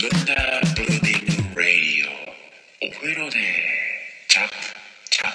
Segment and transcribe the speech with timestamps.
[0.00, 0.34] ブッダ
[0.74, 3.36] ブルーディング・ラディオお風呂で
[4.28, 4.54] チャップ
[5.10, 5.30] チャッ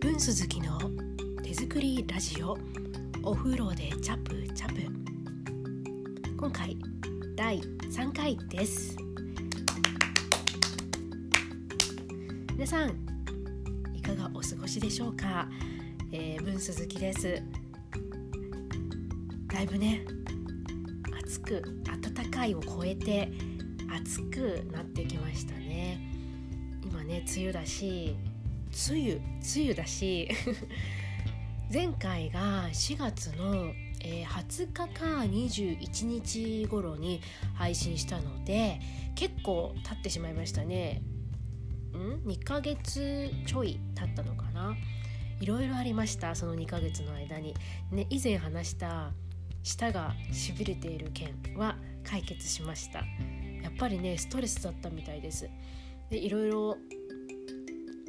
[0.00, 0.80] プ文鈴木の
[1.42, 2.56] 手作りラジオ。
[3.22, 4.80] お風呂でチャップチャップ。
[6.38, 6.74] 今回
[7.36, 8.96] 第3回です。
[12.54, 13.17] 皆さん
[14.08, 15.48] かがお過ごしでしょうか、
[16.12, 17.42] えー、文鈴木です。
[19.52, 20.02] だいぶね
[21.24, 23.30] 暑く暖かいを超えて
[24.02, 26.00] 暑くなってきましたね。
[26.82, 28.16] 今ね梅雨だし
[28.90, 29.22] 梅雨梅
[29.56, 30.28] 雨だし
[31.70, 34.86] 前回が4月の、えー、20日か
[35.20, 37.20] 21日頃に
[37.54, 38.80] 配信したので
[39.14, 41.02] 結構経ってしまいましたね。
[41.98, 44.74] ん2ヶ月ちょい経ったのかな？
[45.40, 47.54] いろいろありましたその2ヶ月の間に、
[47.92, 49.12] ね、以前話した
[49.62, 53.00] 舌がしびれている件は解決しました。
[53.62, 55.48] やっぱりねストレスだったみたいです。
[56.10, 56.76] でいろいろ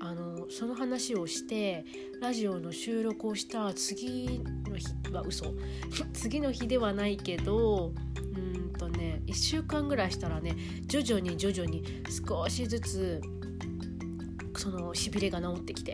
[0.02, 1.83] あのその話をして
[2.22, 5.53] ラジオの収録をした次の日は嘘。
[6.13, 10.56] 次の日ではないけどうんとね1週間ぐらいしたらね
[10.88, 11.83] 徐々に徐々に
[12.25, 13.22] 少しずつ
[14.59, 15.93] そのしびれが治ってきて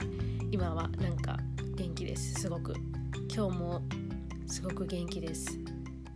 [0.49, 1.37] 今はなんか
[1.75, 2.41] 元気です。
[2.41, 2.73] すごく。
[3.31, 3.81] 今日も
[4.47, 5.59] すごく元気です。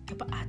[0.08, 0.46] やっぱあ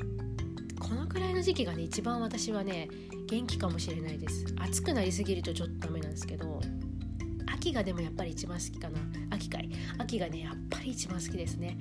[0.80, 2.88] このくらいの時期がね一番私はね
[3.28, 4.46] 元気かもしれないです。
[4.58, 6.62] 暑くなりすぎるとちょっとダメなんですけど
[7.52, 8.98] 秋がでもやっぱり一番好きかな。
[9.28, 9.68] 秋かい。
[9.98, 11.76] 秋がねやっぱり一番好きですね。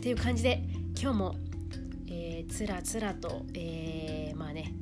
[0.00, 0.64] っていう感じで
[1.00, 1.36] 今日も、
[2.08, 4.74] えー、つらつらと、えー、まあね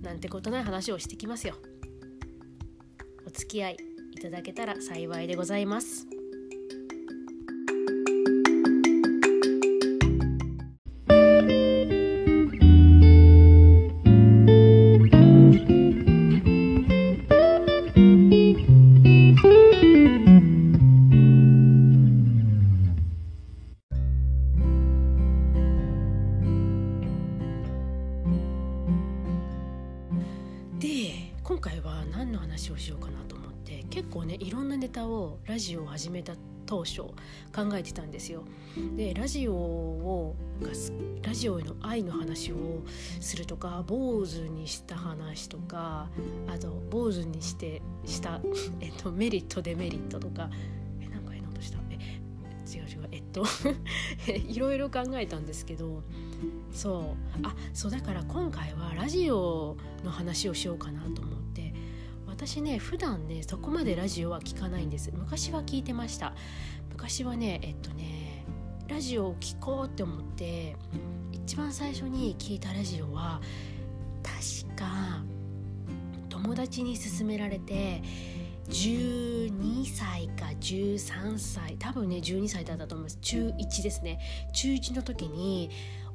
[0.00, 1.56] なんてことない話をしてきますよ。
[3.28, 3.76] お付き合い
[4.12, 6.17] いただけたら幸いでございます。
[35.08, 36.34] をラジオを始めた
[36.66, 37.14] 当初考
[37.74, 38.44] えてたんですよ。
[38.96, 40.36] でラジオを
[41.22, 42.56] ラジオへの愛の話を
[43.20, 46.08] するとか坊主にした話とか
[46.46, 48.40] あと坊主にしてした、
[48.80, 50.50] えっと、メリットデメリットとか
[51.00, 51.78] えなんか変なことした？
[51.90, 51.94] え
[52.70, 53.44] 違う違うえっと
[54.30, 56.02] いろいろ考えたんですけど
[56.70, 56.98] そ
[57.42, 61.37] うあそうだから今回はラジオの話をしようかなと思って
[62.38, 65.10] 私ね普段ねそこまでラジオは聞かないんです。
[65.12, 66.34] 昔は聞いてました。
[66.92, 68.44] 昔はねえっとね
[68.86, 70.76] ラジオを聴こうって思って
[71.32, 73.40] 一番最初に聞いたラジオは
[74.22, 75.24] 確か
[76.28, 78.02] 友達に勧められて
[78.68, 83.18] 12歳か13歳多分ね12歳だったと思います。
[83.20, 84.20] 中1ですね。
[84.52, 85.70] 中1の時に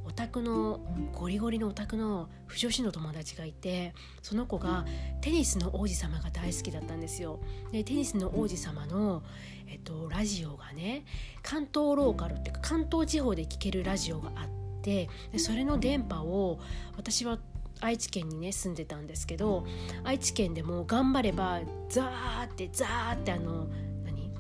[0.06, 0.80] オタクの
[1.14, 4.86] ゴリゴリのオタクの不女子の友達がいてその子が
[5.22, 7.40] テニスの王子様が大好きだったんですよ。
[7.72, 9.24] でテニスの王子様の、
[9.68, 11.06] えっと、ラジオがね
[11.42, 14.48] 関東ローカルっていうか関東地方で聴けるラジオがあっ
[14.82, 16.60] てでそれの電波を
[16.98, 17.40] 私は
[17.80, 19.66] 愛知県にね住んでたんですけど
[20.04, 23.68] 愛知県でも頑張ればザーってザーってあの
[24.06, 24.32] 何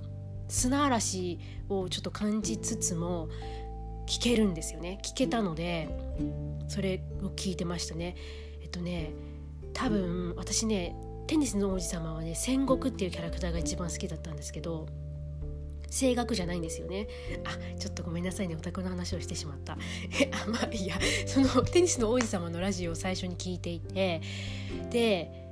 [0.47, 3.27] 砂嵐をちょっと感じつつも
[4.07, 4.99] 聞けるんですよね。
[5.03, 5.89] 聞けたので
[6.67, 8.15] それを聞いてましたね。
[8.61, 9.11] えっとね
[9.73, 10.95] 多分私ね
[11.27, 14.87] テニスの王子様はね戦国っていうキャラクターが一番好きだったんですけど
[15.89, 17.07] 声楽じゃないんですよね。
[17.45, 18.55] あちょっとごめんなさいね。
[18.55, 19.77] オタクの話をしてしまった。
[20.19, 20.95] えあまあいや。
[21.27, 24.21] そのテニスの王子様のラジオを最初に聞いていて
[24.89, 25.42] で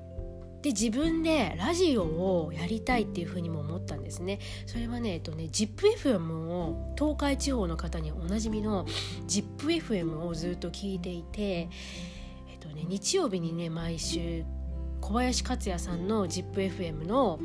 [0.61, 4.39] で自分でラジオをやりたいっていうふうにも思ったんですね。
[4.67, 8.85] それはねえっとね ZIPFM を東海地方の方におなじみの
[9.27, 14.43] ZIPFM をずっと聞いていてえっとね日曜日にね毎週
[15.01, 17.39] 小林克也さんの ZIPFM の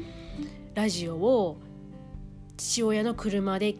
[0.74, 1.56] ラジオを
[2.58, 3.76] 父親の車で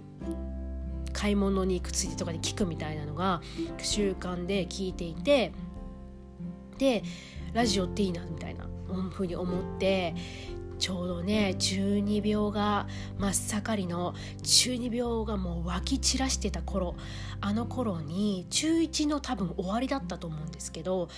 [1.13, 3.43] 買い物に行くついでとかに聞くみたいなのが
[3.79, 5.53] 習慣で聞いていて
[6.79, 7.03] で
[7.53, 8.67] ラジオっていいなみたいな。
[9.11, 10.15] ふうに思って
[10.79, 12.87] ちょうどね中二病が
[13.19, 16.97] 真っ盛りの中二病がもう湧き散らしてた頃
[17.41, 21.09] あの頃に中1の多分終わりだったと思うんですけど、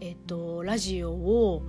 [0.00, 1.62] えっと、ラジオを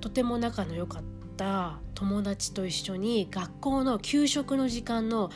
[0.00, 1.02] とても仲の良かっ
[1.36, 5.30] た友達と一緒に学校の給食の時間の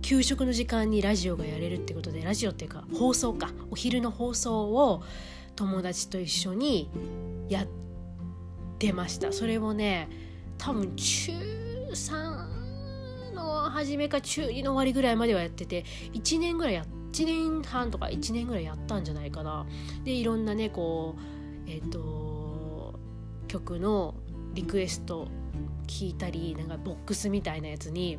[0.00, 5.02] 給食の時間にラジオがやれるってことでラジオっていうか放送かお昼の放送を
[5.56, 6.90] 友達と一緒に
[7.50, 7.89] やって
[8.80, 9.32] 出ました。
[9.32, 10.08] それをね
[10.58, 11.32] 多分中
[11.92, 19.66] 3の初めか中2の終わりぐらいまではやってて1年ぐらいや1年半とか1年ぐらいやったんじゃないかな。
[20.02, 21.14] でいろんなねこ
[21.66, 22.98] うえっ、ー、と
[23.46, 24.14] 曲の
[24.54, 25.28] リクエスト
[25.86, 28.18] 聞いたりなんかボックスみたいなやつに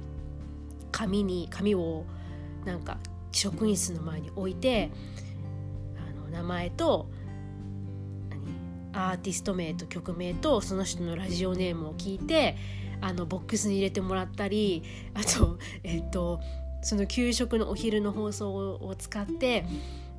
[0.92, 2.06] 紙に紙を
[2.66, 2.98] なんか
[3.32, 4.92] 職員室の前に置いて
[5.98, 7.10] あの名前と
[8.94, 12.58] アーティスト名と曲名とその人のラジオネームを聞いて
[13.02, 14.84] あのボックスに入れてもらったり
[15.14, 16.40] あと えっと
[16.84, 19.66] その給食のお昼の放送を使って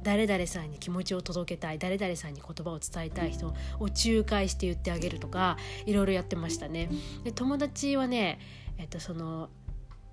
[0.03, 6.89] 誰々さんに気持ちを届けたい誰々さんに言葉を伝えたい人を仲介して言ってあげるとかいろいろやってましたね。
[7.25, 8.39] で友達はね、
[8.79, 9.49] えっと、その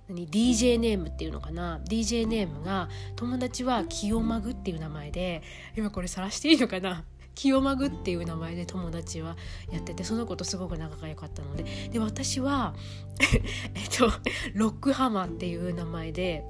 [0.08, 5.42] 何 DJ ネームっていうのかな？DJ ネームが友達は清マグっていう名前で
[5.76, 7.04] 今これ晒していいのかな？
[7.34, 9.36] 清マグっていう名前で友達は
[9.70, 11.64] やっててその子とすごく仲が良かったので。
[11.90, 12.74] で私は
[13.74, 14.10] えっと
[14.54, 16.44] ロックハマっていう名前で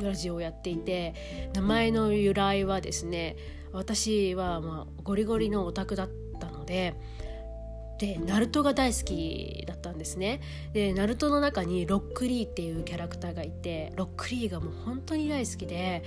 [0.00, 3.36] ラジオをやっていて名前の由来はですね
[3.72, 6.94] 私はまあゴリゴリのオタクだったので
[7.98, 10.40] でナルトが大好きだったんですね。
[10.72, 16.02] でナルトの中にロックリーっていうキャラクターがいてロックリーがもう本当に大好きで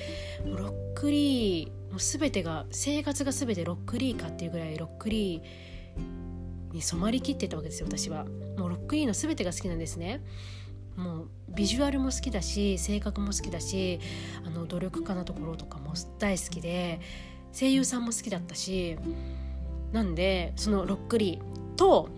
[0.46, 8.26] ロックリーもう全てが生活が全てロックリーかっていうぐらいロックリーに染まりきってたわけですよ私は。
[8.58, 10.22] もうロックリーの全てが好きなんですね。
[10.96, 14.00] もうビジュアルも好きだし性格も好きだし
[14.46, 17.00] あの努力家なところとかも大好きで
[17.54, 18.98] 声優さんも好きだったし
[19.92, 22.10] なんでそのロックリーと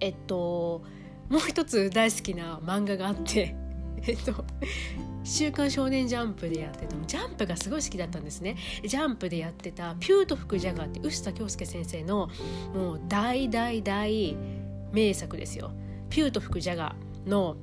[0.00, 0.82] えっと
[1.28, 3.54] もう一つ大好きな漫画があって
[4.06, 4.44] えっと
[5.24, 12.28] 「週刊少年ジャンプ」でやってたジャンプがすごい好きだったんですねジャンプでやってた「ピュート福ジャガー」って臼田恭介先生の
[12.74, 14.36] もう大大大
[14.92, 15.72] 名作ですよ。
[16.10, 17.56] ピュート福ジャガーの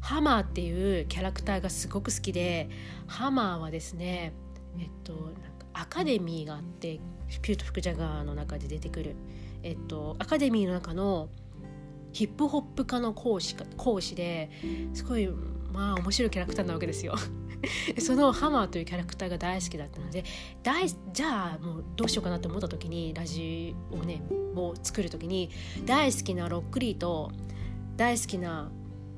[0.00, 2.68] ハマーっていうキャラクターがすごく好きで
[3.06, 4.32] ハマーはですね
[4.78, 5.30] えっと
[5.74, 7.00] アカデミーがあって
[7.42, 9.16] ピュート・フクジャガーの中で出てくる、
[9.62, 11.28] えっと、アカデミーの中の
[12.12, 14.50] ヒップホップ科の講師講師で
[14.94, 15.28] すごい
[15.72, 17.16] まあ面白いキャラクターなわけですよ。
[17.98, 20.22] そのハマーというキャラクターが大好きだったので
[20.62, 24.22] 大じゃあもうどうしようかなと思った時にラジオをね
[24.54, 25.50] を作る時に
[25.86, 27.32] 大好きなロックリーと
[27.96, 28.70] 大好きな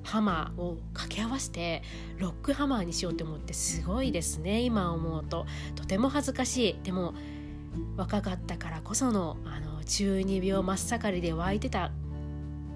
[0.06, 1.82] ハマーを掛け合わせて
[2.18, 5.46] ロックハマーにしようと思ってすごいですね今思うと。
[5.74, 6.78] とても恥ずかしい。
[6.82, 7.14] でも
[7.96, 11.90] 若かったからこそのあの中二病真っ盛りで湧いてた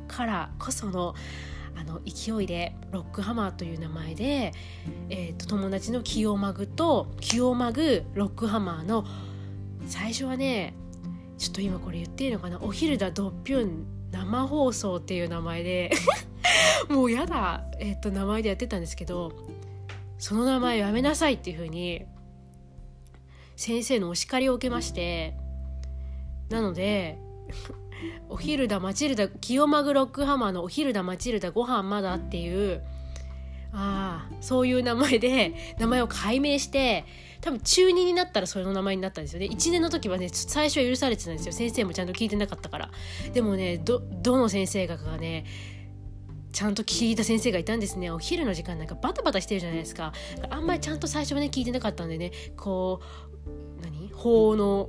[0.08, 1.14] からこその
[1.76, 4.52] あの勢いでロックハマーという名前で、
[5.08, 9.06] えーと、友達のキヨマグとキヨマグロックハマーの
[9.86, 10.74] 最初はね
[11.38, 12.60] ちょっと今これ言っていいのかな？
[12.60, 15.90] お昼だドッピュン生放送っていう名前で。
[16.88, 19.32] もうやだ、えー、と名前でやってたんですけど
[20.18, 22.04] その名前やめなさいっていうふうに
[23.56, 25.34] 先生のお叱りを受けまして
[26.48, 27.18] なので
[28.28, 32.82] お昼だマチルダ清マグロックハマーのお昼だマチルダご飯まだっていう
[33.72, 37.04] ああそういう名前で名前を改名して
[37.40, 39.46] 多分中2になったらそれの名前になったんですよね。
[39.46, 41.52] 1年の時はね最初は許されてたんですよ。
[41.52, 42.90] 先生もちゃんと聞いてなかったから。
[43.32, 45.44] でもねどどの先生かがね
[46.52, 48.10] ちゃんと聞いた先生がいたんですね。
[48.10, 50.12] お昼の時間なんかバタバタしてるじゃないですか。
[50.50, 52.32] あんまりちゃんと最初はね聞いてなかったんでね。
[52.56, 53.00] こ
[53.46, 54.10] う何？
[54.14, 54.88] 法の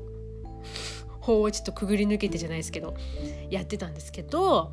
[1.20, 2.96] 法をちょっとくぐり抜けてじゃないですけど
[3.50, 4.72] やってたんですけど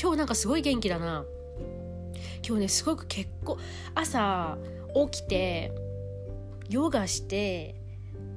[0.00, 1.24] 今日なんかすごい元気だな。
[2.46, 3.58] 今日ねすごく結構
[3.94, 4.58] 朝
[5.10, 5.72] 起きて
[6.68, 7.76] ヨガして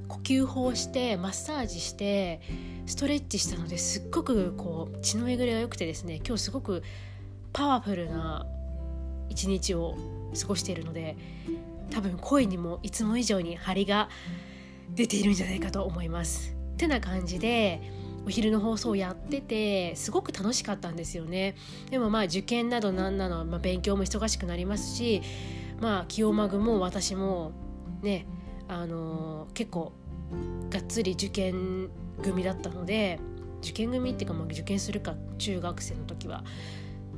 [0.08, 2.40] 呼吸法してマッサージして
[2.86, 6.82] ストレッチしたのですっごくこう血の巡りが良くてですね今日すごく
[7.52, 8.46] パワフルな
[9.28, 9.96] 一日を
[10.40, 11.16] 過ごしているので
[11.90, 14.08] 多分声にもいつも以上に張りが
[14.94, 16.56] 出ているんじゃないかと思います。
[16.74, 17.80] ってな感じで
[18.26, 21.54] お昼の放送をやっててすごく楽しかったんですよね。
[21.90, 25.22] でもまあ受験などなんなの、まあ、勉強も忙しくなりますし
[25.80, 27.52] まあ清マグも私も
[28.02, 28.26] ね
[28.68, 29.92] あのー、結構
[30.70, 31.88] がっつり受験
[32.22, 33.20] 組だったので
[33.62, 36.42] 受験組っていうかまあ受験するか中学生の時は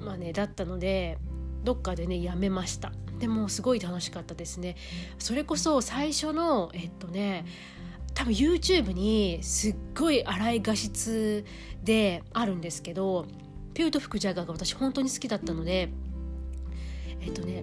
[0.00, 1.18] まあねだったので
[1.64, 2.92] どっかでねやめました。
[3.18, 4.76] でもすごい楽しかったですね。
[5.18, 7.44] それこそ最初のえっとね
[8.14, 11.44] 多分 YouTube にすっごい荒い画質
[11.84, 13.26] であるんですけど
[13.74, 15.90] ピュート吹くジャガーが私本当に好きだったので
[17.20, 17.62] えっとね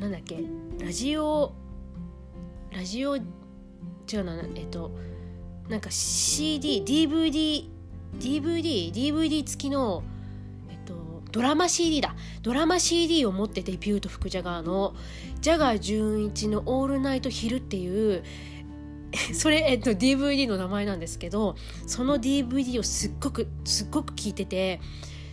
[0.00, 0.42] なんだっけ
[0.78, 1.52] ラジオ
[2.72, 4.92] ラジオ違うなえっと
[5.68, 7.68] なんか CDDVD
[8.18, 10.02] DVD DVD 付きの
[11.36, 12.16] ドラマ CD だ。
[12.40, 14.94] ドラマ CD を持っててピュート吹くジャガーの
[15.42, 18.24] ジャガー純一の「オールナイトヒル」っていう
[19.34, 24.80] それ、えっと、DVD の名前なんですけどその DVD をすっごくすっごく聞いてて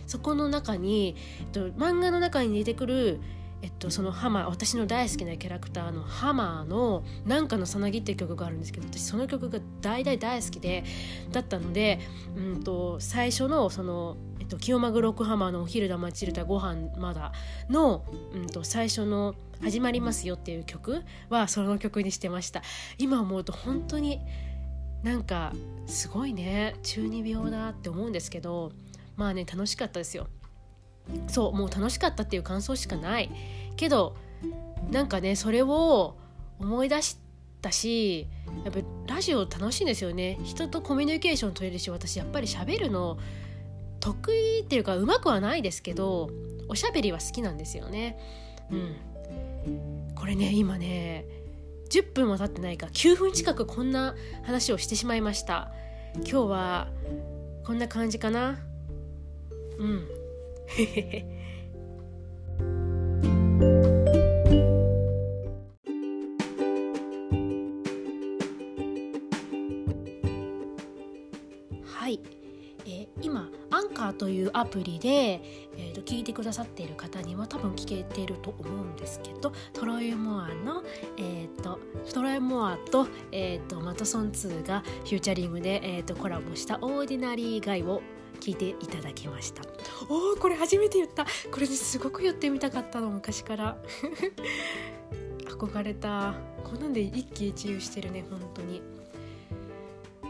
[0.06, 3.20] そこの中に、えっと、漫画の中に出てくる
[3.62, 10.84] えっと、そのハマー私の大好きなキャラクターのハマーの「なんかのさなぎ」っていう曲があるんですけど私その曲が大大大好きで
[11.32, 11.98] だったので、
[12.36, 14.18] うんと、最初のその、
[14.54, 17.32] と、清マグロックハマーの「お昼だマチルダご飯まだ
[17.68, 22.62] の」うんと、最初の「始まりますよ」っていう曲はその曲にしてました。
[22.98, 24.20] 今思うと本当に
[25.02, 25.52] なんか
[25.86, 28.72] すごいね中二病だって思うんですけど
[29.16, 30.28] まあね楽しかったですよ。
[31.28, 33.30] そうもう楽しかったっていう感想しかない。
[33.76, 34.16] けど
[34.90, 36.16] なんかねそれを
[36.58, 37.18] 思い出し
[37.60, 38.28] たし
[38.64, 38.80] やっぱ
[39.14, 40.38] ラジオ楽しいんですよね。
[40.44, 43.18] 人とコミュニケーション取れるし私やっぱり喋るの
[44.04, 46.28] 得意っていうかうまくはないですけど
[46.68, 48.18] おしゃべりは好きなんですよね。
[48.70, 48.94] うん。
[50.14, 51.24] これね今ね
[51.88, 55.72] 10分も経ってないか9分近くこんな話をしてしまいました。
[56.16, 56.88] 今日は
[57.64, 58.58] こんな感じかな。
[59.78, 60.06] うん。
[71.86, 72.20] はい、
[72.86, 75.08] えー、今アンカーというアプリで、
[75.76, 80.82] えーと、聞いてくださっている方には多分聞けてると思うんですけどトロイモアの、
[81.16, 81.78] えーと、
[82.12, 88.02] トロイモアと,、えーと、マトソン2がフューチャリングで、えー、とコラボした「オーディナリーガイ」を
[88.40, 89.62] 聞いていただきました。
[90.08, 91.24] おおこれ初めて言った。
[91.24, 93.78] これですごく言ってみたかったの昔から。
[95.46, 96.34] 憧れた。
[96.64, 98.82] こんなんで一喜一憂してるね本当に。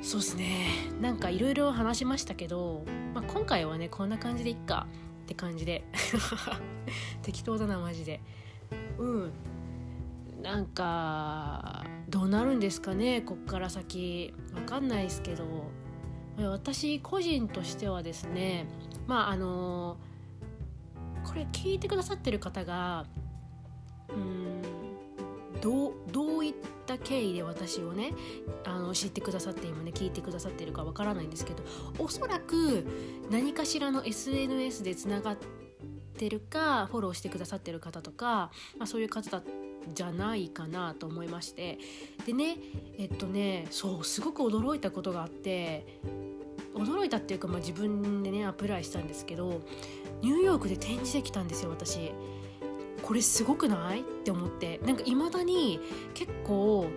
[0.04, 0.66] そうっすね。
[1.00, 2.84] なんかいろいろ話しましたけど、
[3.14, 4.86] まあ、今回はねこんな感じでいっか
[5.24, 5.82] って感じで。
[7.22, 8.20] 適当だなマジで。
[8.98, 9.32] うん。
[10.42, 14.34] なんかどうなるんですかねこっから先。
[14.54, 15.44] わかんないですけど。
[16.36, 18.66] 私個人としてはですね
[19.06, 19.96] まああの
[21.24, 23.06] これ聞いてくださってる方が
[24.08, 24.83] うん
[25.60, 26.54] どうどういっ
[26.86, 28.12] た経緯で私をね
[28.64, 31.62] あの知ってくださって今ね聞いてくださってるかわからないんですけど
[31.98, 32.86] おそらく
[33.30, 35.36] 何かしらの SNS でつながっ
[36.16, 39.42] てるかフォローしてくださってる方とか、まあ、そういう方だ
[39.92, 41.78] じゃないかなと思いまして。
[42.26, 42.56] でね
[42.98, 46.00] えっとねそうすごく驚いたことがあって
[46.74, 49.60] 驚いたっていうか、まあ、自分でねアプライしたんですけど
[50.22, 52.12] ニューヨークで展示できたんですよ私。
[53.04, 54.00] これすごくない？
[54.00, 54.78] って思って。
[54.78, 55.78] なんかいまだに
[56.14, 56.88] 結構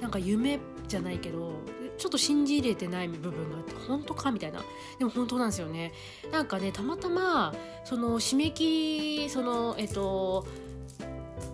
[0.00, 1.52] なんか夢じゃないけど
[1.98, 4.62] ちょっと信じ入れてない部分があって本当かみたいな。
[4.98, 5.92] でも本当なんですよね。
[6.32, 10.46] なんかねたまたまその締め切りそのえっと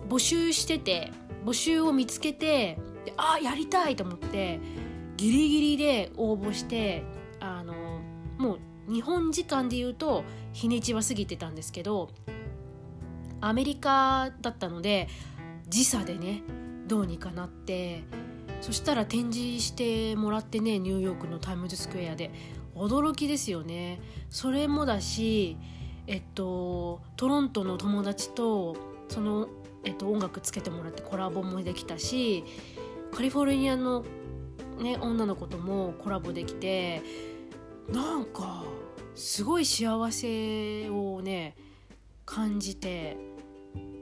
[0.07, 1.11] 募集してて
[1.45, 2.79] 募集を見つけて
[3.17, 4.59] あやりたいと思って
[5.17, 7.03] ギリギリで応募して
[7.39, 7.73] あの
[8.37, 8.57] も
[8.87, 10.23] う日本時間で言うと
[10.53, 12.09] 日にちは過ぎてたんですけど
[13.45, 15.07] アメリカだったので
[15.67, 16.43] 時差でね
[16.87, 18.03] どうにかなって
[18.61, 22.31] そしたら展示してもらってねニューヨークのタイムズスクエアで。
[22.75, 23.99] 驚きですよね。
[24.29, 25.57] それもだし
[26.07, 28.75] えっとトロントの友達と
[29.09, 29.47] その
[29.85, 32.45] えっと、音楽つけてもらってコラボもできたし
[33.11, 34.05] カリフォルニアの、
[34.79, 37.01] ね、女の子ともコラボできて
[37.91, 38.63] なんか
[39.13, 41.57] すごい幸せをね
[42.25, 43.17] 感じて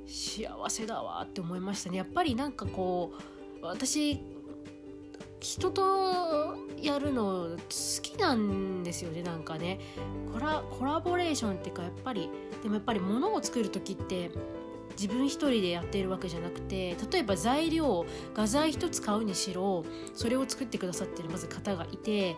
[0.08, 1.98] 幸せだわって思いましたね。
[1.98, 3.14] やっぱりなんかこ
[3.62, 4.20] う私
[5.40, 9.24] 人とやるの好きなんですよね。
[9.24, 9.80] なんかね。
[10.32, 12.30] コラコラボレーションっていうかやっぱり
[12.62, 14.32] でもやっぱり物を作る時って
[14.92, 18.06] 自分一人でやっているわけじゃなくて例えば材料
[18.36, 22.36] 画材一つ買うにしろそれを作ってくださってるまず方がいてっ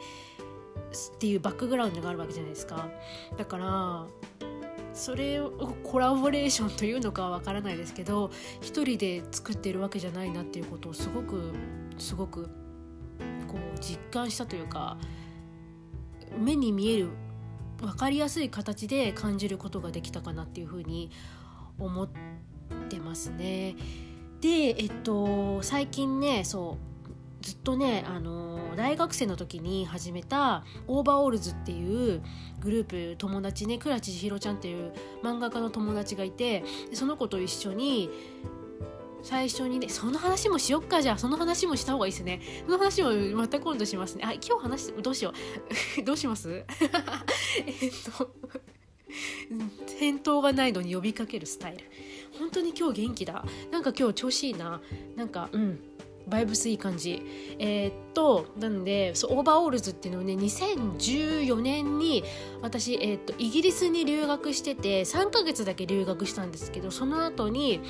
[1.19, 2.89] ていうバックグラウンドがあるわけじゃないですか。
[3.37, 4.05] だから
[4.93, 5.51] それを
[5.83, 8.31] コラボレーションというのかは分からないですけど
[8.61, 11.53] 一人で作ってるわけじゃないなっていうことをすごく
[11.97, 12.43] すごく
[13.47, 14.97] こう実感したというか
[16.37, 17.09] 目に見える
[17.79, 21.11] 分かりやすい形で感じることができたかなっていうふうに
[21.77, 22.09] 思っ
[22.89, 23.75] てますね。
[24.41, 26.92] でえっと最近ねそう
[27.43, 32.23] ずっとね、あの大学生の時に始めたオーバーオールズっていう
[32.61, 38.09] グループ友達ね倉千尋ちゃんっていう漫画家の友達がいてその子と一緒に
[39.23, 42.39] 最初にねその話もしよっかじゃあその話もした方がいいですね。
[42.65, 44.23] その話もまた今度しますね。
[44.25, 45.33] あ今日話どうしよ
[45.99, 46.03] う。
[46.03, 46.49] どうします？
[46.55, 46.65] えっ
[48.17, 48.31] と
[49.99, 51.83] 返答がないのに呼びかけるスタイル。
[52.39, 53.45] 本当に今日元気だ。
[53.71, 54.81] なんか今日調子いいな。
[55.17, 55.79] なんかうん。
[56.27, 57.21] バイブスいい感じ。
[57.59, 62.23] えー、っとなんでそうオーバーオールズっていうのをね2014年に
[62.61, 67.81] 私、えー、っとイギリスに留学してて3ヶ月だけ留学したんですけどその後に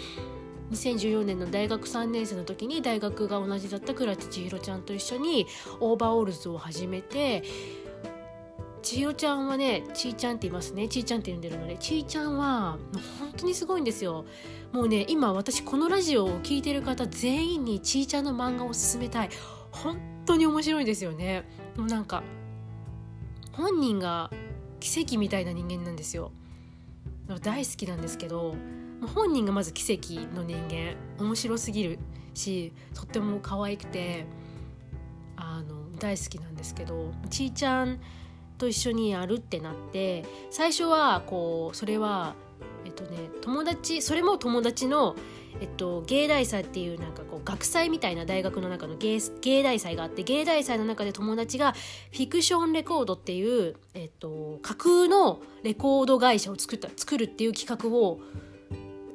[0.71, 5.45] 2014年の大学3年生の時に大学が同じだった倉地千尋ちゃんと一緒に
[5.79, 7.43] オーバーオールズを始めて
[8.83, 10.87] 千尋ちゃんはねちーちゃんって言いますね。
[10.87, 12.77] ちーちゃんって呼んでるのでちーちゃんはもう
[13.19, 14.25] 本当にすごいんですよ。
[14.73, 19.29] もうね今私このラジオを聴いてる方全員にちーちゃんの漫画を勧めたい。
[19.71, 21.43] 本当に面白いですよね。
[21.77, 22.23] もうなんか
[23.53, 24.29] 本人が
[24.79, 26.31] 奇跡みたいな人間なんですよ。
[27.41, 28.53] 大好きなんですけど
[29.15, 30.95] 本人がまず奇跡の人間。
[31.23, 31.99] 面白すぎる
[32.33, 34.25] しとっても可愛くて
[35.37, 37.99] あの大好きなんですけどちーちゃん
[38.53, 42.35] と一緒にやるってなって最初はこうそれは
[42.85, 45.15] えっとね友達それも友達の
[45.61, 51.73] えっと、芸大祭っていうなんかこう学祭みたいな大学の中の芸芸大祭があって芸大祭の中で友達が
[52.11, 58.19] フィクションレコードっていう、えっと、架空のレコード会社を作った作るっていう企画を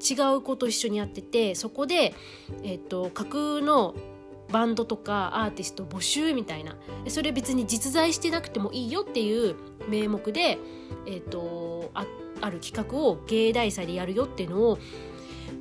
[0.00, 2.14] 違う子と一緒にやっててそこで、
[2.62, 3.94] えっと、架空の
[4.50, 6.76] バンドとかアーティスト募集みたいな。
[7.08, 9.56] それ別に実在してなくてもいいよっていう
[9.88, 10.58] 名目で、
[11.06, 12.06] えっと、あ
[12.40, 14.78] ある企画を芸大祭でやるよっていうのを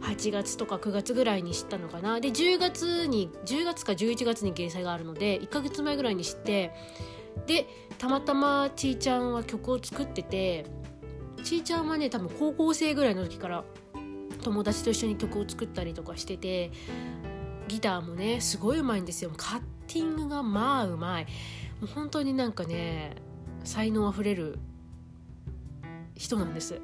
[0.01, 2.19] 8月とか9月ぐらいに知ったのかな。
[2.19, 6.71] で10月に10月か11月に芸祭があるので1ヶ月前ぐらいに知って
[7.45, 7.67] で
[7.97, 10.65] たまたまちーちゃんは曲を作ってて
[11.43, 13.63] ちーちゃんはね多分高校生ぐらいの時から
[14.43, 16.71] 友達と一緒に曲を作ったりとかしてて
[17.67, 19.31] ギターもねすごいうまいんですよ。
[19.35, 21.25] カッティングがまあうまい。
[21.81, 23.15] もう本当になんかね
[23.63, 24.59] 才能あふれる
[26.15, 26.81] 人なんです。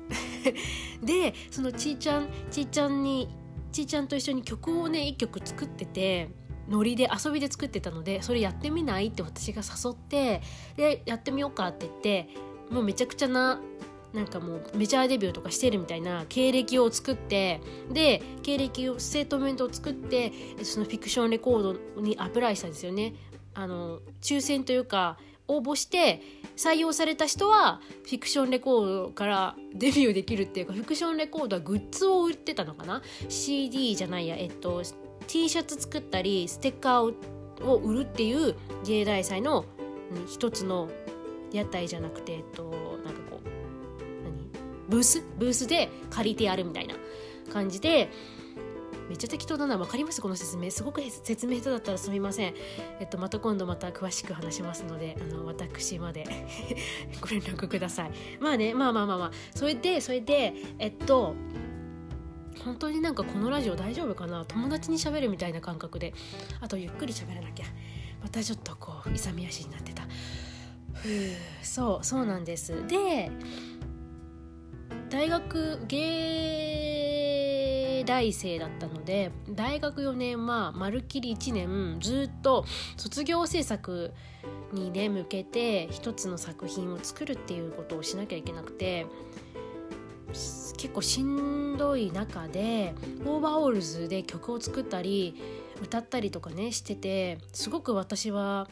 [1.01, 3.29] でそのちーちゃんちーちゃんに
[3.71, 6.29] ちーちゃんと一緒に曲をね1曲作ってて
[6.69, 10.41] ノリで遊びで作ってたのでそれやってみないって私が誘って
[10.77, 12.29] でやってみようかって言って
[12.69, 13.61] もうめちゃくちゃな
[14.13, 20.31] なんかもうメジャーデビューとかしてるみたいな経歴を作ってで経歴をステートメントを作って
[20.63, 21.63] そのフィクションレコー
[21.95, 23.15] ドに apply したんですよね。
[23.55, 26.21] あの抽選というか応募して
[26.55, 34.81] 採用された人はフィクションレコードから デビューできるっていうかフィクションレコードはグッズを売ってたのかな？CD じゃないやえっと
[35.27, 37.13] T シャツ作ったりステッカー
[37.65, 39.65] を売るっていう芸大祭の
[40.27, 40.89] 一つの
[41.51, 42.92] 屋台じゃなくてえっと
[44.89, 46.95] ブースブースで借りてやるみたいな
[47.51, 48.09] 感じで
[49.09, 49.77] めっちゃ適当だな。
[49.77, 50.21] 分かります？
[50.21, 50.71] この説明。
[50.71, 52.53] すごく説明下手だったらすみません。
[53.01, 56.23] えっとまた今度また詳しく話しますのであの私まで
[57.19, 58.11] ご連絡ください。
[58.39, 59.31] まあねまあまあまあまあ。
[59.53, 61.35] それでそれでえっと
[62.63, 64.45] 本当になんかこのラジオ大丈夫かな？
[64.45, 66.13] 友達に喋るみたいな感覚で。
[66.61, 67.65] あとゆっくり喋らなきゃ。
[68.21, 70.03] またちょっとこう勇み足になってた。
[70.93, 71.11] ふう
[71.61, 72.87] そうそうなんです。
[72.87, 73.29] で
[75.13, 77.13] 大学芸
[78.03, 82.65] 大生だったので大学4年はまるっきり1年ずっと
[82.97, 84.11] 卒業制作
[84.71, 89.05] にね向けて一つの作品を作るっていうことをしなきゃいけなくて
[90.29, 95.35] 結構しんどい中でオーバーオールズで曲を作ったり
[95.79, 98.67] 歌ったりとかねしててすごく私は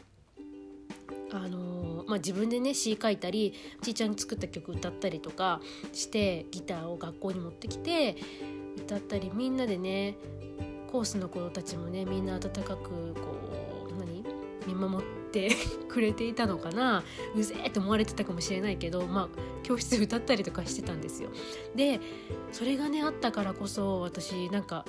[1.32, 5.60] あのまあ、自分でね詩書いたりちいちゃんに作った曲歌ったりとか
[5.92, 8.16] してギターを学校に持ってきて
[8.76, 10.16] 歌ったりみんなでね
[10.90, 13.20] コースの子たちもねみんな温かくこ
[13.90, 14.24] う何
[14.66, 15.50] 見守って
[15.88, 17.02] くれていたのかな
[17.34, 19.28] うぜえと思われてたかもしれないけど、まあ、
[19.62, 21.30] 教室で歌ったりとかしてたんですよ。
[21.74, 22.00] で
[22.52, 24.84] それがねあったからこそ私なんか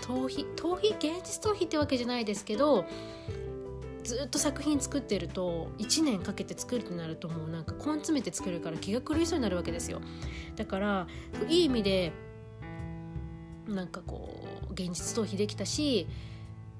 [0.00, 2.84] 逃避逃避現実逃避ってわけじゃないですけど
[4.08, 10.00] ずっと作品作ってると1年かけて作るとなるともうなんか根詰めて作るから気が狂いそうになるわけですよ。
[10.56, 11.06] だから
[11.46, 12.12] いい意味で
[13.66, 14.30] なんかこ
[14.70, 16.08] う現実逃避できたし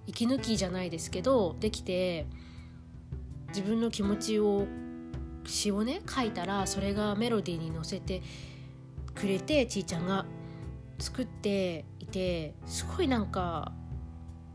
[0.07, 2.27] 息抜きじゃないですけどできて
[3.49, 4.67] 自分の気持ちを
[5.45, 8.23] 詩をね書いたらそれがメロディーに乗せて
[9.15, 10.25] くれてちーちゃんが
[10.99, 13.73] 作っていてすごいなんか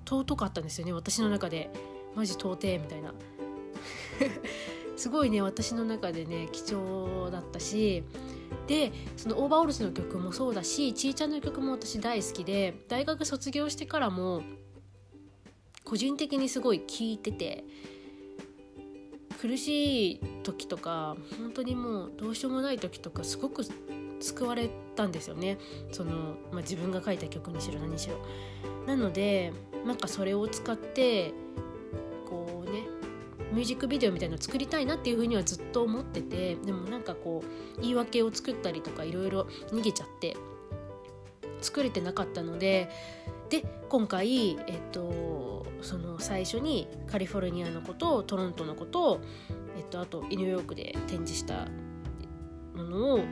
[0.10, 1.70] 尊かったんですよね私の中で。
[2.16, 3.14] マジ尊えみたいな。
[4.96, 8.04] すごいね私の中でね貴重だったし。
[8.68, 14.44] でそのオーバーオールズの曲もそうだしちーちゃんの曲も私大好きで大学卒業してからも
[15.84, 17.66] 個人的にすごい聴いてて
[19.42, 23.66] 苦しい時とか本当にもうどうしようもない時とかすごく
[24.22, 25.58] 救われたんですよね。
[25.92, 28.16] その、まあ、自分が書いた曲にしろ何しろ。
[28.88, 29.52] なので
[29.86, 31.34] なんかそれを使って
[33.54, 37.44] ミュージックビデオみたいなのを作りたいなっていうふうにはずっと思っててでもなんかこ
[37.78, 40.36] う言い訳を作ったりとかいろいろ逃げちゃって
[41.62, 42.90] 作れてなかったので
[43.50, 49.22] で今回、えっと、その最初にカリフォルニアのことトロントのことを、
[49.78, 51.68] えっと、あとニューヨークで展示した
[52.76, 53.26] ものを、えっ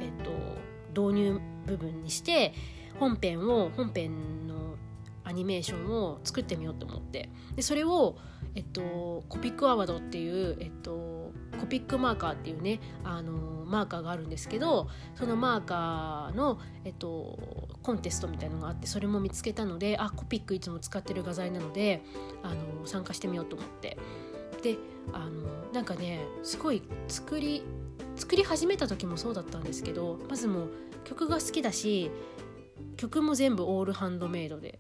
[0.94, 2.54] と、導入部分にして
[3.00, 4.76] 本編を本編の
[5.32, 7.30] アニメーションを作ってみようと思って。
[7.56, 8.17] でそれを、
[8.56, 13.32] えっと、コピックアワードっていう、えっと、コピックマーカーっていうねあの
[13.65, 22.04] マーカーがあるんですけどそのマーカーの、えっと、コンテストみたいのがあってそれも見つけたのであコピックいつも使ってる画材なので
[22.44, 23.98] あの参加してみようと思って。
[24.62, 24.78] で
[25.12, 27.63] あのなんかねすごい作り
[28.15, 30.70] 作り始めた時もそうだったんですけどまずもう
[31.04, 32.12] 曲が好きだし
[32.98, 34.80] 曲も全部オールハンドメイドで。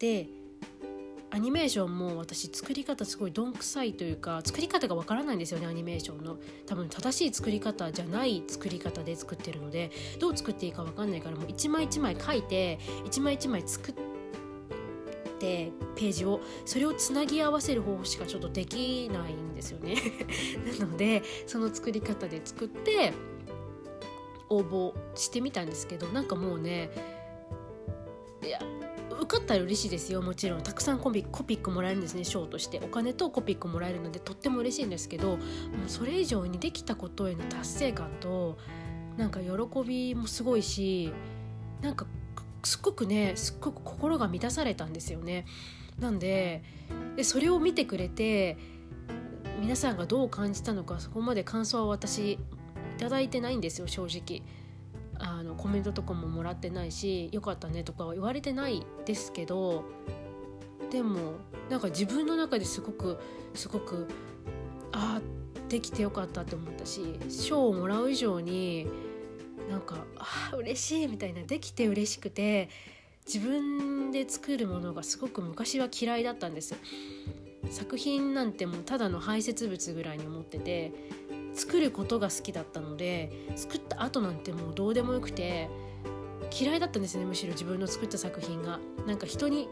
[0.00, 0.26] で
[1.32, 6.38] アニメーションも私作り方すごいどんくさいというか作り方がわからないんですよねアニメーションの。
[6.66, 13.94] 多分正しい作り方じゃない作り方で作ってるのでどう作っていいかわかんないからもう一枚一枚書いて一枚一枚作っ
[15.38, 19.96] てページをそれをつなぎ合わせる方法しかちょっとできないんですよね。
[20.80, 23.12] なのでその作り方で作って
[24.48, 26.90] 応募してみたんですけどなんかもうね
[28.42, 28.58] いや
[29.20, 35.38] 受かったら嬉しいですよもちろんたくさんコピコピックもらえるんですね賞としてお金とコピックもらえるのでとっても嬉しいんですけどもう
[35.88, 38.58] それ以上にできたことへの達成感と
[39.16, 39.48] なんか喜
[39.86, 41.12] びもすごいし
[41.82, 42.06] なんか
[42.62, 45.46] すっごくねすっごく心が満たされたんですよね。
[45.98, 46.62] なんで
[47.16, 48.56] でそれを見てくれて
[49.60, 52.38] 皆さんがどう感じたのかそこまで感想は私い
[52.98, 54.42] ただいてないんですよ正直。
[55.22, 59.84] あのコメントとかももらってないし「よかったね」とかは言われてないですけど
[60.90, 61.34] でも
[61.68, 63.18] なんか自分の中ですごく
[63.54, 64.08] すごく
[64.92, 65.20] あ
[65.68, 68.86] できてよかったって思ったし賞をもらう以上に
[69.70, 72.68] なんかああ嬉しいみたいなできて嬉しくて
[73.26, 76.74] 自分で作るものがすごく昔は嫌いだったんです
[77.70, 80.92] 作品なんてもうただの排泄物ぐらいに思ってて
[81.54, 85.68] 作ることが好きだったので作った後なんてもうどうでもよくて
[86.52, 87.52] 嫌いだったんですねむしろ。
[87.52, 88.80] 自分の作った作品が。
[89.06, 89.68] なんか人に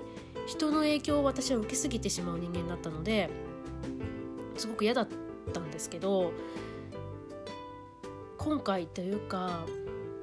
[0.47, 3.29] 人の影響を私は受けすぎてしまう人間だったので
[4.57, 5.09] すごく嫌だっ
[5.53, 6.33] たんですけど
[8.39, 9.67] 今回というか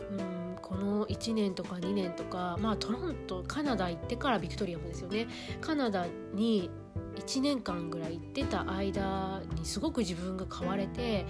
[0.10, 5.28] うんこの1年とか2年とかまあトロントカナダ行ってからビクトリアもですよね。
[5.62, 6.72] カナダに
[7.16, 11.26] 1年間ぐらい行ってた間にすごく自分が変われて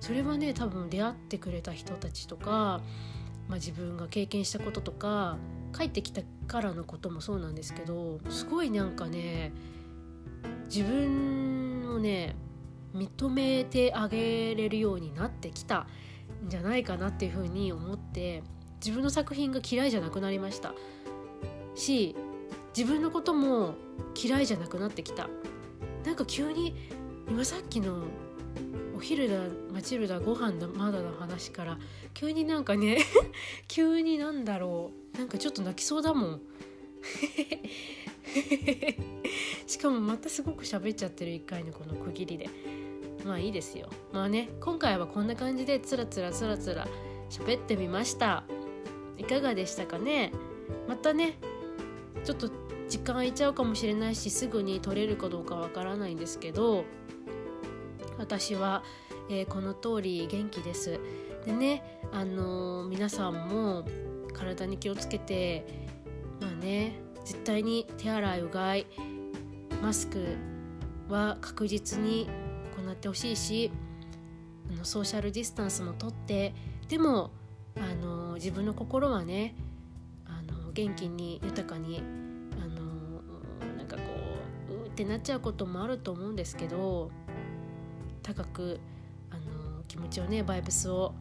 [0.00, 2.80] それはね多分出会ってくれた人たちとか、
[3.48, 5.36] まあ、自分が経験したこととか
[5.76, 9.52] 帰ってきたからのこともそうなんですけどすごいなんかね
[10.66, 12.36] 自分をね
[12.94, 15.86] 認めてあげれるようになってきた
[16.44, 18.42] んじゃないかなっていうふうに思って
[18.80, 20.72] 自分の作品が嫌いじゃなくなりました。
[21.74, 22.16] し
[22.78, 23.74] 自分のことも
[24.14, 25.28] 嫌いじゃなくなってきた。
[26.04, 26.76] なんか急に
[27.28, 28.04] 今さっきの
[28.96, 29.34] お昼だ
[29.72, 31.76] マチルダご飯だまだの話から
[32.14, 32.98] 急になんかね
[33.66, 35.18] 急になんだろう。
[35.18, 36.40] なんかちょっと泣きそうだもん。
[39.66, 42.48] しかもまたすごく喋っちゃってる1回のこの区切りで。
[43.24, 43.88] まあいいですよ。
[44.12, 46.86] まあね今回はこんな感じでつらつらつらつら
[47.28, 48.44] 喋ってみました。
[49.16, 50.32] いかがでしたかね？
[50.86, 51.40] またね
[52.24, 56.84] ちょっと時間空いちゃうかもしれないしすぐに取れるかどうかわからないんですけど
[58.18, 58.82] 私は、
[59.30, 60.98] えー、この通り元気です。
[61.44, 63.84] でねあのー、皆さんも
[64.32, 65.66] 体に気をつけて
[66.40, 68.86] まあね絶対に手洗いうがい
[69.82, 70.36] マスク
[71.08, 72.28] は確実に
[72.76, 73.70] 行ってほしいし
[74.70, 76.54] あのソーシャルディスタンスもとって
[76.88, 77.30] でも
[77.76, 79.54] あの自分の心はね
[80.26, 82.02] あの元気に豊かに
[84.98, 87.12] ってなっちゃうこともあると思うんですけど
[88.20, 88.80] 高く
[89.30, 91.14] あの気持ちをねバイブスを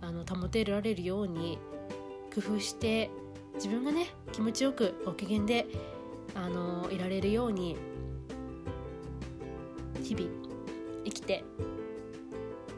[0.00, 1.58] あの保てられるように
[2.34, 3.10] 工夫して
[3.56, 5.66] 自分がね気持ちよくご機嫌で
[6.34, 7.76] あのいられるように
[10.02, 10.26] 日々
[11.04, 11.44] 生きて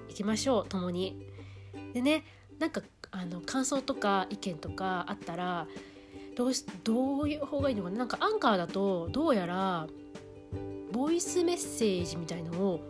[0.09, 1.25] いきましょう共に。
[1.95, 2.25] でね
[2.59, 5.69] なんかあの感想とか意見とかあったら
[6.37, 7.99] どうしどういう方がいいのかな？
[7.99, 9.87] なんかアンカーだとどうやら
[10.93, 12.81] ボイスメッセージみたいのを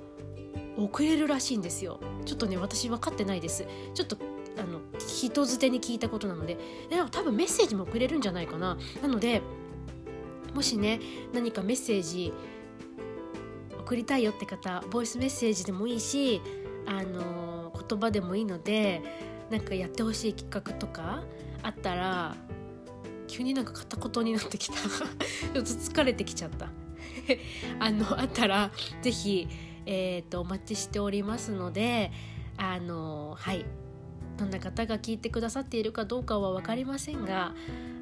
[0.77, 2.01] 送れるらしいんですよ。
[2.25, 3.67] ちょっとね私分かってないです。
[3.95, 4.17] ちょっと
[4.59, 6.55] あの人づてに聞いたことなので。
[6.91, 8.77] で多分メッセージも送れるんじゃないかな。
[9.01, 9.43] なので
[10.55, 11.01] もしね
[11.33, 12.33] 何かメッセージ
[13.79, 16.41] 送りたいよって方ボイスメッセージでもいいし
[16.87, 19.03] あの言葉でもいいので
[19.51, 21.23] なんかやってほしい企画とか
[21.63, 22.37] あったら
[23.29, 24.75] 急になんか片言になってきた。
[24.83, 26.69] ちょっと疲れてきちゃった。
[27.79, 28.71] あのあったら
[29.03, 29.49] 是非
[29.85, 32.13] えーと、お待ちしておりますので
[32.57, 33.65] あのはい。
[34.37, 37.55] どんな方が聞いてくださっているかどうかは分かりませんが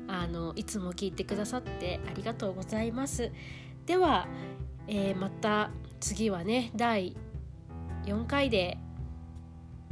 [0.06, 3.32] あのいつも聞いてくださってありがとうございます。
[3.86, 4.28] では、
[4.86, 7.16] えー、また次はね第
[8.06, 8.78] 4回で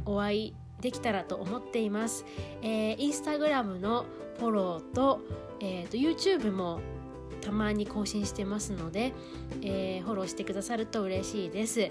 [0.05, 2.25] お会いできたらと思っています、
[2.61, 4.05] えー、インスタグラムの
[4.39, 5.19] フォローと,、
[5.59, 6.79] えーと YouTube も
[7.41, 9.13] たまに更新してますので、
[9.61, 11.89] えー、フォローしてくださると嬉しいです。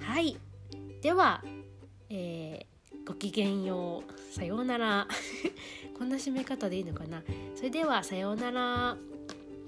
[0.00, 0.36] はい。
[1.02, 1.42] では、
[2.10, 4.34] えー、ごきげんよう。
[4.34, 5.08] さようなら。
[5.98, 7.22] こんな締め方でいいのかな。
[7.54, 8.96] それではさようなら。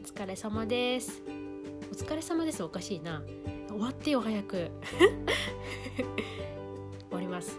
[0.01, 1.23] お疲れ様です。
[1.90, 2.62] お疲れ様です。
[2.62, 3.23] おかしいな。
[3.69, 4.71] 終わってよ早く。
[5.97, 6.05] 終
[7.11, 7.59] わります。